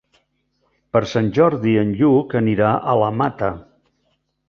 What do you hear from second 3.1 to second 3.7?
Mata.